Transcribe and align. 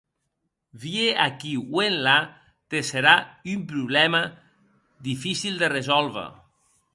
Vier 0.83 1.09
aquiu 1.25 1.65
o 1.79 1.83
enlà 1.87 2.15
te 2.75 2.81
serà 2.87 3.13
un 3.53 3.67
problèma 3.73 4.23
dificil 5.11 5.63
de 5.65 5.71
resòlver. 5.77 6.27